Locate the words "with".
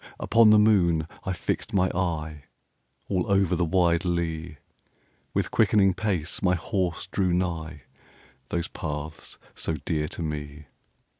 5.35-5.51